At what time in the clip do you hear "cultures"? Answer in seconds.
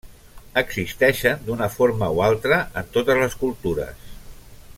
3.45-4.13